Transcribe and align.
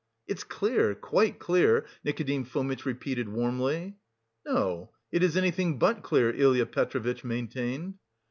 "It's 0.25 0.43
clear, 0.43 0.95
quite 0.95 1.37
clear," 1.37 1.85
Nikodim 2.03 2.43
Fomitch 2.45 2.87
repeated 2.87 3.29
warmly. 3.29 3.97
"No, 4.47 4.89
it 5.11 5.21
is 5.21 5.37
anything 5.37 5.77
but 5.77 6.01
clear," 6.01 6.31
Ilya 6.35 6.65
Petrovitch 6.65 7.23
maintained. 7.23 7.99